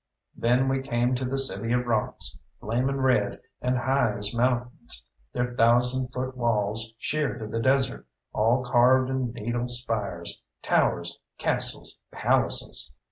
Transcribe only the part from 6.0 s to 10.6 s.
foot walls sheer to the desert, all carved in needle spires,